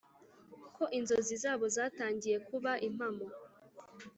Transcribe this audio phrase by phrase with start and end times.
[0.75, 3.25] ko inzozi zabo zatangiye kuba impamo.